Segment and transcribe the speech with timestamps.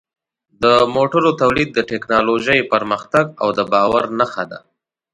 [0.63, 4.59] د موټرو تولید د ټکنالوژۍ پرمختګ او د باور نښه ده.